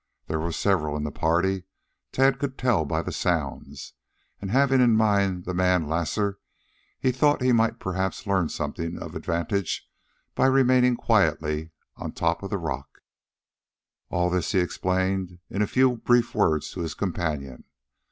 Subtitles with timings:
[0.25, 1.65] There were several in the party,
[2.11, 3.93] Tad could tell by the sounds,
[4.41, 6.39] and having in mind the man Lasar,
[6.99, 9.87] he thought he might perhaps learn something of advantage
[10.33, 13.03] by remaining quietly on the top of the rock.
[14.09, 17.65] All this he explained in a few brief words to his companion.